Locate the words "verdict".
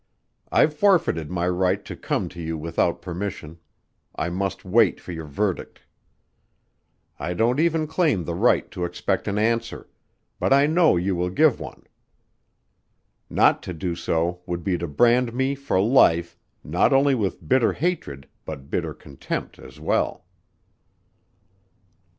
5.27-5.81